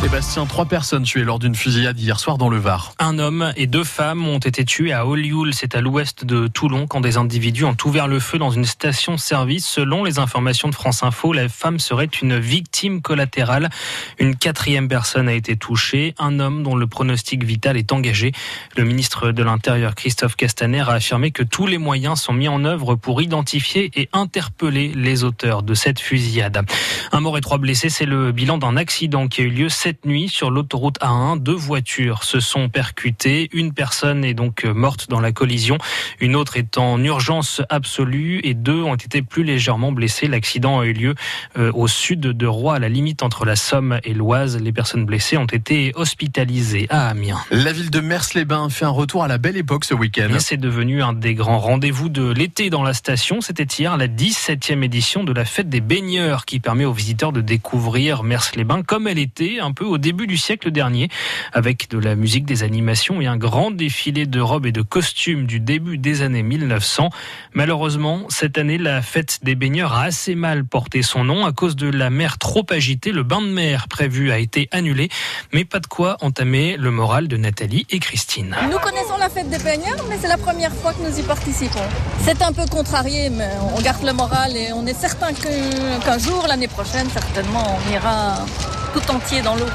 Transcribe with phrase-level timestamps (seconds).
[0.00, 2.92] Sébastien, trois personnes tuées lors d'une fusillade hier soir dans le Var.
[3.00, 6.86] Un homme et deux femmes ont été tués à Olioul, c'est à l'ouest de Toulon,
[6.86, 9.66] quand des individus ont ouvert le feu dans une station-service.
[9.66, 13.68] Selon les informations de France Info, la femme serait une victime collatérale.
[14.20, 18.30] Une quatrième personne a été touchée, un homme dont le pronostic vital est engagé.
[18.76, 22.64] Le ministre de l'Intérieur, Christophe Castaner, a affirmé que tous les moyens sont mis en
[22.64, 26.64] œuvre pour identifier et interpeller les auteurs de cette fusillade.
[27.10, 30.04] Un mort et trois blessés, c'est le bilan d'un accident qui a eu lieu cette
[30.04, 31.38] nuit sur l'autoroute A1.
[31.38, 33.48] Deux voitures se sont percutées.
[33.52, 35.78] Une personne est donc morte dans la collision.
[36.18, 40.26] Une autre est en urgence absolue et deux ont été plus légèrement blessés.
[40.26, 41.14] L'accident a eu lieu
[41.56, 44.60] euh, au sud de Roy, à la limite entre la Somme et l'Oise.
[44.60, 47.38] Les personnes blessées ont été hospitalisées à Amiens.
[47.52, 50.30] La ville de Mers-les-Bains fait un retour à la belle époque ce week-end.
[50.40, 53.40] C'est devenu un des grands rendez-vous de l'été dans la station.
[53.40, 57.40] C'était hier la 17e édition de la fête des baigneurs qui permet aux visiteurs de
[57.40, 61.08] découvrir Mers-les-Bains comme elle était un au début du siècle dernier,
[61.52, 65.46] avec de la musique, des animations et un grand défilé de robes et de costumes
[65.46, 67.10] du début des années 1900.
[67.52, 71.76] Malheureusement, cette année, la fête des baigneurs a assez mal porté son nom à cause
[71.76, 73.12] de la mer trop agitée.
[73.12, 75.08] Le bain de mer prévu a été annulé,
[75.52, 78.56] mais pas de quoi entamer le moral de Nathalie et Christine.
[78.70, 81.78] Nous connaissons la fête des baigneurs, mais c'est la première fois que nous y participons.
[82.22, 86.46] C'est un peu contrarié, mais on garde le moral et on est certain qu'un jour,
[86.48, 88.44] l'année prochaine, certainement, on ira
[88.96, 89.66] tout entier dans l'eau.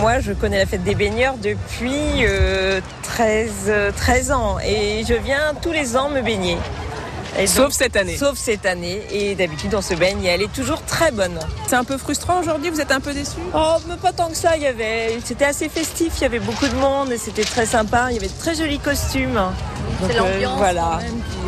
[0.00, 5.54] Moi, je connais la fête des baigneurs depuis euh, 13, 13 ans et je viens
[5.62, 6.58] tous les ans me baigner.
[7.38, 8.16] Et sauf donc, cette année.
[8.16, 9.02] Sauf cette année.
[9.12, 11.38] Et d'habitude, on se baigne et elle est toujours très bonne.
[11.66, 13.38] C'est un peu frustrant aujourd'hui, vous êtes un peu déçu?
[13.54, 14.56] Oh, mais pas tant que ça.
[14.56, 17.64] Il y avait, c'était assez festif, il y avait beaucoup de monde et c'était très
[17.64, 18.08] sympa.
[18.10, 19.40] Il y avait de très jolis costumes.
[20.06, 20.52] C'est l'ambiance.
[20.52, 20.98] Euh, voilà.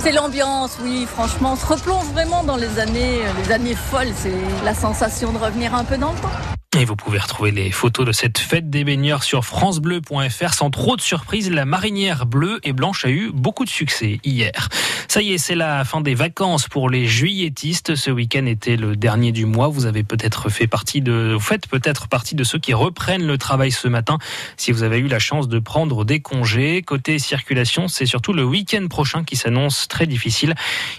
[0.00, 1.54] C'est l'ambiance, oui, franchement.
[1.54, 4.12] On se replonge vraiment dans les années, les années folles.
[4.14, 6.57] C'est la sensation de revenir un peu dans le temps.
[6.78, 10.54] Et vous pouvez retrouver les photos de cette fête des baigneurs sur francebleu.fr.
[10.54, 14.68] Sans trop de surprise, la marinière bleue et blanche a eu beaucoup de succès hier.
[15.08, 17.96] Ça y est, c'est la fin des vacances pour les juilletistes.
[17.96, 19.66] Ce week-end était le dernier du mois.
[19.66, 23.38] Vous avez peut-être fait partie de, vous faites peut-être partie de ceux qui reprennent le
[23.38, 24.18] travail ce matin.
[24.56, 26.82] Si vous avez eu la chance de prendre des congés.
[26.82, 30.54] Côté circulation, c'est surtout le week-end prochain qui s'annonce très difficile.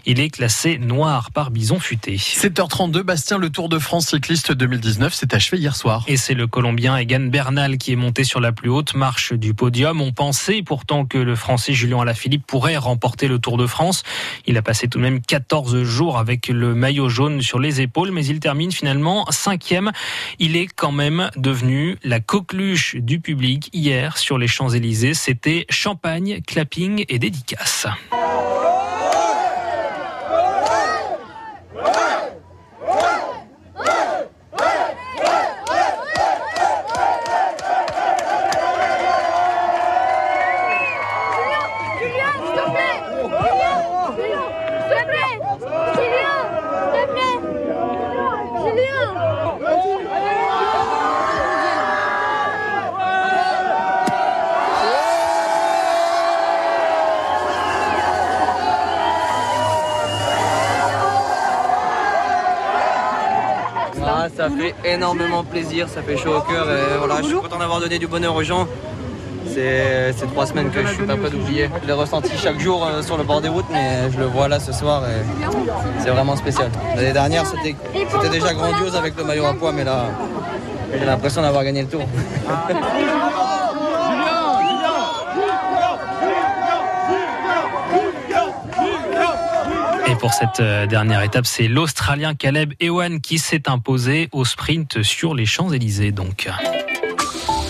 [0.06, 2.17] Il est classé noir par bison futé.
[2.17, 5.69] 7h32, Bastien, le Tour de France cycliste 2019 s'est achevé hier
[6.07, 9.53] Et c'est le Colombien Egan Bernal qui est monté sur la plus haute marche du
[9.53, 10.02] podium.
[10.02, 14.03] On pensait pourtant que le Français Julien Alaphilippe pourrait remporter le Tour de France.
[14.46, 18.12] Il a passé tout de même 14 jours avec le maillot jaune sur les épaules,
[18.12, 19.91] mais il termine finalement cinquième.
[20.40, 25.13] Il est quand même devenu la coqueluche du public hier sur les Champs-Élysées.
[25.13, 27.88] C'était champagne, clapping et dédicace.
[64.39, 67.81] Ça fait énormément plaisir, ça fait chaud au cœur et voilà, je suis content d'avoir
[67.81, 68.69] donné du bonheur aux gens.
[69.45, 71.69] C'est trois semaines que je suis pas prêt d'oublier.
[71.81, 74.61] Je l'ai ressenti chaque jour sur le bord des routes, mais je le vois là
[74.61, 75.25] ce soir et
[76.01, 76.69] c'est vraiment spécial.
[76.95, 77.75] L'année dernière, c'était
[78.29, 80.05] déjà grandiose avec le maillot à poids, mais là,
[80.97, 82.05] j'ai l'impression d'avoir gagné le tour.
[90.09, 90.59] Et pour cette
[90.90, 96.12] dernière étape, c'est l'Australien Caleb Ewan qui s'est imposé au sprint sur les Champs-Élysées.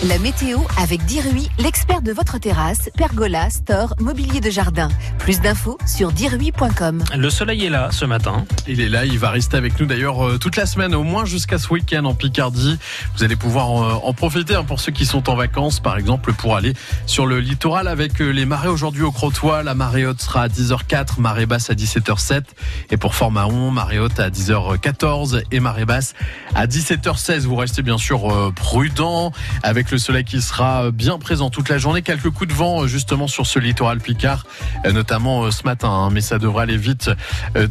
[0.08, 4.88] La météo avec Dirui, l'expert de votre terrasse, pergola, store, mobilier de jardin.
[5.18, 7.04] Plus d'infos sur dirui.com.
[7.14, 8.46] Le soleil est là ce matin.
[8.66, 11.58] Il est là, il va rester avec nous d'ailleurs toute la semaine, au moins jusqu'à
[11.58, 12.78] ce week-end en Picardie.
[13.14, 13.68] Vous allez pouvoir
[14.02, 16.72] en profiter hein, pour ceux qui sont en vacances, par exemple, pour aller
[17.04, 19.62] sur le littoral avec les marées aujourd'hui au Crotoy.
[19.62, 22.44] La marée haute sera à 10h04, marée basse à 17h07.
[22.90, 26.14] Et pour Fort-Mahon, marée haute à 10h14 et marée basse
[26.54, 27.40] à 17h16.
[27.40, 29.32] Vous restez bien sûr prudent
[29.62, 32.02] avec le soleil qui sera bien présent toute la journée.
[32.02, 34.44] Quelques coups de vent justement sur ce littoral Picard,
[34.84, 37.10] notamment ce matin, hein, mais ça devrait aller vite.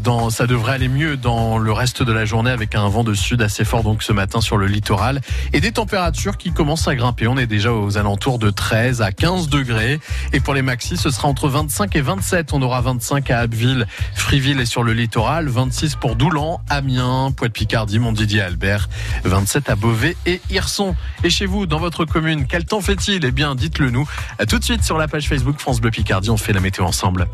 [0.04, 3.14] Dans, ça devrait aller mieux dans le reste de la journée avec un vent de
[3.14, 5.22] sud assez fort donc ce matin sur le littoral
[5.54, 7.28] et des températures qui commencent à grimper.
[7.28, 10.00] On est déjà aux alentours de 13 à 15 degrés
[10.34, 12.54] et pour les maxis, ce sera entre 25 et 27.
[12.54, 18.00] On aura 25 à Abbeville, Friville et sur le littoral, 26 pour Doulan, Amiens, Pointe-Picardie,
[18.00, 18.90] Montdidier, Albert,
[19.24, 20.96] 27 à Beauvais et Hirson.
[21.24, 23.24] Et chez vous, dans votre commune, quel temps fait-il?
[23.24, 24.10] Eh bien, dites-le nous.
[24.38, 26.30] À tout de suite sur la page Facebook France Bleu Picardie.
[26.30, 27.28] On fait la météo ensemble.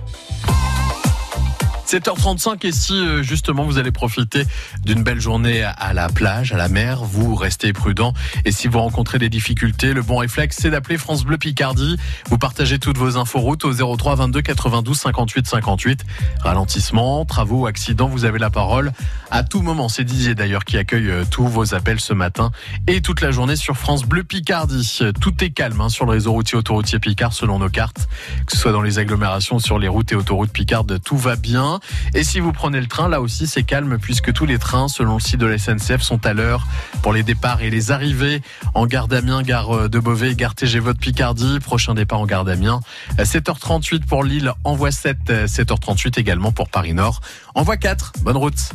[1.86, 4.44] 7h35 et si euh, justement vous allez profiter
[4.84, 8.80] d'une belle journée à la plage, à la mer, vous restez prudent et si vous
[8.80, 11.98] rencontrez des difficultés, le bon réflexe c'est d'appeler France Bleu Picardie.
[12.30, 16.06] Vous partagez toutes vos infos routes au 03 22 92 58 58.
[16.42, 18.92] Ralentissement, travaux, accidents, vous avez la parole
[19.30, 19.88] à tout moment.
[19.88, 22.52] C'est Didier d'ailleurs qui accueille euh, tous vos appels ce matin
[22.88, 25.00] et toute la journée sur France Bleu Picardie.
[25.22, 28.08] Tout est calme hein, sur le réseau routier autoroutier Picard selon nos cartes,
[28.46, 31.75] que ce soit dans les agglomérations, sur les routes et autoroutes Picard, tout va bien.
[32.14, 35.16] Et si vous prenez le train, là aussi c'est calme puisque tous les trains, selon
[35.16, 36.68] le site de la SNCF, sont à l'heure
[37.02, 38.42] pour les départs et les arrivées
[38.74, 41.60] en gare d'Amiens, gare de Beauvais, gare TGV de Picardie.
[41.60, 42.82] Prochain départ en gare d'Amiens.
[43.18, 47.22] 7h38 pour Lille, envoie 7, 7h38 également pour Paris Nord.
[47.54, 48.72] Envoie 4, bonne route.